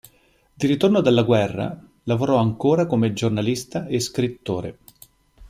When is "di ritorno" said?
0.55-0.99